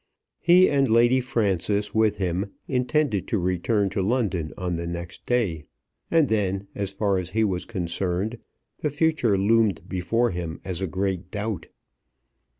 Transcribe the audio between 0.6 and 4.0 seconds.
and Lady Frances with him, intended to return